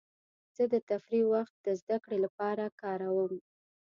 زه 0.55 0.63
د 0.73 0.75
تفریح 0.89 1.25
وخت 1.33 1.55
د 1.59 1.67
زدهکړې 1.81 2.17
لپاره 2.25 2.63
کاروم. 2.81 3.33